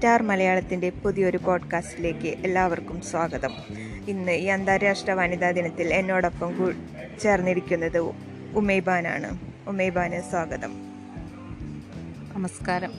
Star 0.00 0.22
മലയാളത്തിന്റെ 0.22 0.90
പുതിയൊരു 0.90 1.36
പോഡ്കാസ്റ്റിലേക്ക് 1.36 2.26
എല്ലാവർക്കും 2.26 3.00
സ്വാഗതം. 3.00 3.54
ഇന്ന് 4.08 4.32
ഈ 4.32 4.44
അന്താരാഷ്ട്ര 4.44 5.12
വനിതാ 5.12 5.50
ദിനത്തിൽ 5.50 5.94
എന്നോടൊപ്പം 5.94 6.74
ചേർന്നിരിക്കുന്നത് 7.22 7.98
ഉമൈബാനാണ്. 8.54 9.38
ഉമൈബാന് 9.68 10.20
സ്വാഗതം. 10.30 10.70
നമസ്കാരം. 12.34 12.92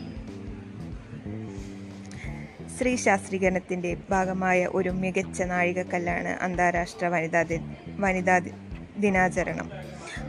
സ്ത്രീ 2.78 2.96
ശാസ്ത്രീകരണത്തിന്റെ 2.96 3.98
ഭാഗമായ 4.10 4.66
ഒരു 4.66 4.90
മികച്ച 4.90 5.42
നാഴികക്കല്ലാണ് 5.42 6.28
അന്താരാഷ്ട്ര 6.28 7.08
വനിതാ 7.08 7.42
ദി 7.42 7.60
വനിതാ 8.00 8.42
ദിനാചരണം. 8.98 9.72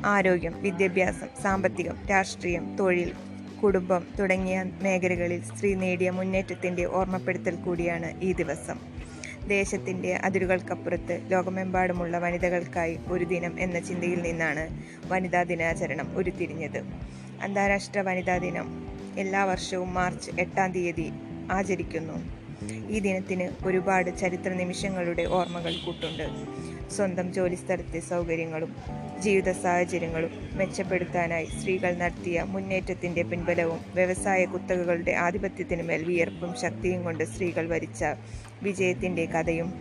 ആരോഗ്യം 0.06 0.62
വിദ്യാഭ്യാസം 0.62 1.42
സാമ്പത്തികം 1.42 1.96
രാഷ്ട്രീയം 2.10 2.76
തൊഴിൽ 2.76 3.12
കുടുംബം 3.62 4.06
തുടങ്ങിയ 4.18 4.64
മേഖലകളിൽ 4.82 5.42
സ്ത്രീ 5.44 5.74
നേടിയ 5.74 6.10
മുന്നേറ്റത്തിന്റെ 6.10 6.84
ഓർമ്മപ്പെടുത്തൽ 6.84 7.54
കൂടിയാണ് 7.54 8.20
ഈ 8.20 8.32
ദിവസം. 8.32 8.78
ദേശത്തിന്റെ 9.48 10.14
അതിരുകൾക്കപ്പുറത്ത് 10.14 11.20
ലോകമെമ്പാടുമുള്ള 11.32 12.18
വനിതകൾക്കായി 12.18 12.98
ഒരു 13.08 13.24
ദിനം 13.24 13.60
എന്ന 13.60 13.80
ചിന്തയിൽ 13.80 14.22
നിന്നാണ് 14.22 14.64
വനിതാ 15.06 15.42
ദിനാചരണം 15.42 16.16
ഉരുത്തിരിഞ്ഞത്. 16.16 16.80
അന്താരാഷ്ട്ര 17.42 18.00
വനിതാ 18.00 18.38
ദിനം 18.38 18.66
എല്ലാ 19.18 19.44
വർഷവും 19.44 19.94
മാർച്ച് 19.94 20.30
എട്ടാം 20.40 20.72
തീയതി 20.72 21.12
ആചരിക്കുന്നു. 21.50 22.41
ഈ 22.70 22.98
ദിനത്തിന് 22.98 23.66
ഒരുപാട് 23.66 24.18
ചരിത്ര 24.18 24.48
നിമിഷങ്ങളുടെ 24.48 25.22
ഓർമ്മകൾ 25.22 25.74
കൂട്ടുണ്ട്. 25.86 26.26
സ്വന്തം 26.90 27.32
ജോലിസ്ഥലത്തെ 27.32 28.00
സൗകര്യങ്ങളും 28.00 28.76
ജീവിത 29.18 29.52
സാഹചര്യങ്ങളും 29.52 30.30
മെച്ചപ്പെടുത്താനായി 30.52 31.44
സ്ത്രീകൾ 31.44 31.94
നടത്തിയ 31.94 32.42
മുന്നേറ്റത്തിന്റെ 32.42 33.22
പിൻബലവും 33.22 33.80
വ്യവസായ 33.94 34.44
കുത്തകകളുടെ 34.44 35.12
ആധിപത്യത്തിന് 35.12 35.82
മേൽ 35.82 36.04
വിയർപ്പും 36.04 36.60
ശക്തിയും 36.60 37.04
കൊണ്ട് 37.04 37.24
സ്ത്രീകൾ 37.24 37.68
വരിച്ച 37.68 38.04
വിജയത്തിന്റെ 38.62 39.24
കഥയും 39.24 39.72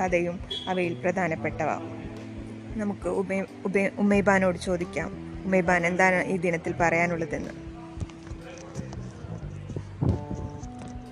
കഥയും 0.00 0.40
അവയിൽ 0.68 0.94
പ്രധാനപ്പെട്ടവ. 0.94 1.68
നമുക്ക് 2.76 3.08
ഉമേ 3.08 3.44
ഉബേ 3.64 3.90
ഉമൈബാനോട് 3.98 4.58
ചോദിക്കാം. 4.58 5.08
ഉമൈബാൻ 5.44 5.86
എന്താണ് 5.86 6.24
ഈ 6.24 6.36
ദിനത്തിൽ 6.36 6.74
പറയാനുള്ളതെന്ന്? 6.80 7.50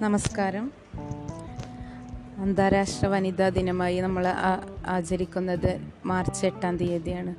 നമസ്കാരം. 0.03 0.82
അന്താരാഷ്ട്ര 2.43 3.07
വനിതാ 3.07 3.49
ദിനമായി 3.49 3.99
നമ്മൾ 4.01 4.25
ആചരിക്കുന്നത് 4.87 5.69
മാർച്ച് 6.05 6.47
എട്ടാം 6.47 6.77
തീയതിയാണ്. 6.77 7.33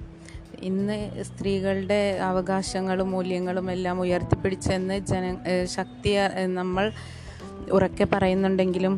ഇന്ന് 0.60 1.24
സ്ത്രീകളുടെ 1.24 2.18
അവകാശങ്ങളും 2.22 3.12
മൂല്യങ്ങളും 3.12 3.72
എല്ലാം 3.72 4.00
ഉയർത്തിപ്പിടിച്ചെന്ന് 4.02 5.00
ജന 5.00 5.38
ശക്തി 5.64 6.14
നമ്മൾ 6.46 6.86
ഉറക്കെ 7.72 8.04
പറയുന്നുണ്ടെങ്കിലും 8.04 8.96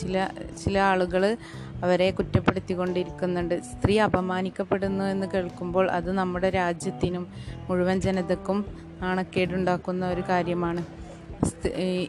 ചില 0.00 0.24
ചില 0.64 0.78
ആളുകൾ 0.78 1.36
അവരെ 1.82 2.10
കുറ്റപ്പെടുത്തിക്കൊണ്ടിരിക്കുന്നുണ്ട്. 2.10 3.54
സ്ത്രീ 3.60 3.98
അപമാനിക്കപ്പെടുന്നു 3.98 5.04
എന്ന് 5.04 5.26
കേൾക്കുമ്പോൾ 5.26 5.90
അത് 5.90 6.12
നമ്മുടെ 6.12 6.50
രാജ്യത്തിനും 6.50 7.26
മുഴുവൻ 7.68 8.00
ജനതക്കും 8.00 8.64
നാണക്കേടുണ്ടാക്കുന്ന 9.02 10.08
ഒരു 10.08 10.24
കാര്യമാണ്. 10.28 11.01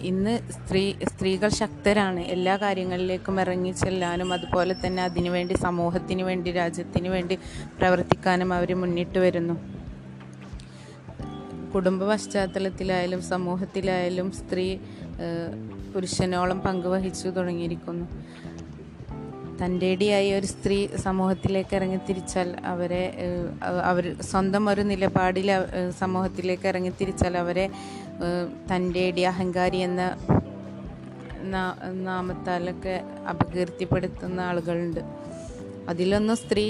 ഇന്ന് 0.01 0.39
സ്ത്രീ 0.51 0.93
സ്ത്രീകൾ 1.03 1.49
ശക്തരാണ്. 1.49 2.19
എല്ലാ 2.19 2.57
കാര്യങ്ങളിലേക്കും 2.57 3.39
ഇറങ്ങി 3.39 3.71
ചെല്ലാനും 3.71 4.33
അതുപോലെ 4.33 4.75
തന്നെ 4.85 5.03
അതിനുവേണ്ടി 5.03 5.53
സമൂഹത്തിന് 5.53 6.21
വേണ്ടി 6.21 6.51
രാജ്യത്തിന് 6.51 7.07
വേണ്ടി 7.07 7.35
പ്രവർത്തിക്കാനും 7.77 8.53
അവർ 8.53 8.73
മുന്നിട്ട് 8.73 9.19
വരുന്നു. 9.19 9.55
കുടുംബ 11.73 12.03
പശ്ചാത്തലത്തിലായാലും 12.03 13.21
സമൂഹത്തിലായാലും 13.21 14.31
സ്ത്രീ 14.31 14.77
പുരുഷനോളം 15.93 16.59
പങ്കുവഹിച്ചു 16.59 17.27
തുടങ്ങിയിരിക്കുന്നു. 17.29 18.05
തന്റെടിയായി 19.59 20.29
ഒരു 20.37 20.47
സ്ത്രീ 20.53 20.77
സമൂഹത്തിലേക്ക് 21.05 21.73
ഇറങ്ങിത്തിരിച്ചാൽ 21.79 22.49
അവരെ 22.71 23.03
അവർ 23.91 24.05
സ്വന്തം 24.31 24.63
ഒരു 24.71 24.83
നിലപാടിൽ 24.91 25.49
സമൂഹത്തിലേക്ക് 26.01 26.67
ഇറങ്ങി 26.71 26.71
സമൂഹത്തിലേക്ക് 26.71 26.71
ഇറങ്ങിത്തിരിച്ചാൽ 26.71 27.35
അവരെ 27.43 27.65
തന്റെടി 28.71 29.23
അഹങ്കാരി 29.31 29.79
എന്ന 29.87 30.01
നാമത്താലൊക്കെ 32.07 32.95
അപകീർത്തിപ്പെടുത്തുന്ന 33.31 34.39
ആളുകളുണ്ട്. 34.49 35.01
അതിലൊന്നും 35.91 36.37
സ്ത്രീ 36.43 36.65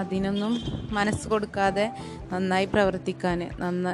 അതിനൊന്നും 0.00 0.52
മനസ്സ് 0.96 1.24
കൊടുക്കാതെ 1.32 1.86
നന്നായി 2.30 2.66
പ്രവർത്തിക്കാൻ 2.74 3.38
നന്ന 3.62 3.88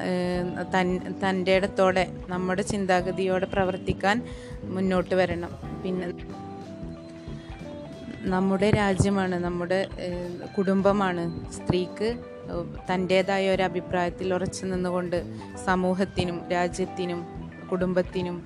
തന്റെ 1.22 1.54
ഇടത്തോടെ 1.58 2.04
നമ്മുടെ 2.32 2.62
ചിന്താഗതിയോടെ 2.72 3.46
പ്രവർത്തിക്കാൻ 3.54 4.16
മുന്നോട്ട് 4.74 5.14
വരണം. 5.20 5.52
പിന്നെ 5.84 6.06
നമ്മുടെ 8.24 8.70
രാജ്യമാണ് 8.70 9.44
നമ്മുടെ 9.44 9.88
കുടുംബമാണ്. 10.58 11.52
സ്ത്രീക്ക് 11.52 12.18
തന്റേതായ 12.90 13.50
ഒരു 13.50 13.62
അഭിപ്രായത്തിൽ 13.62 14.34
ഉറച്ചു 14.34 14.66
നിന്നുകൊണ്ട് 14.66 15.24
സമൂഹത്തിനും 15.64 16.42
രാജ്യത്തിനും 16.52 17.50
കുടുംബത്തിനും 17.70 18.36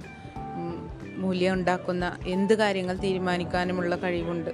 മൂല്യം 1.16 1.54
ഉണ്ടാക്കുന്ന 1.54 2.16
എന്ത് 2.26 2.54
കാര്യങ്ങൾ 2.54 2.96
തീരുമാനിക്കാനുമുള്ള 2.96 3.96
കഴിവുണ്ട്. 3.96 4.50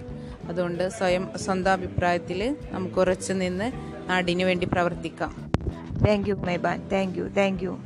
അതുകൊണ്ട് 0.48 0.88
സ്വയം 0.88 1.30
സ്വന്തം 1.36 1.72
അഭിപ്രായത്തിൽ 1.72 2.56
നമുക്ക് 2.70 3.00
ഉറച്ചു 3.00 3.32
നിന്ന് 3.32 3.72
നാടിനു 4.08 4.44
വേണ്ടി 4.44 4.66
പ്രവർത്തിക്കാം. 4.72 5.52
താങ്ക് 6.06 6.28
യു 6.28 6.34
മൈബാൻ 6.34 6.88
താങ്ക് 6.88 7.18
യു 7.18 7.24
താങ്ക് 7.24 7.64
യു 7.64 7.78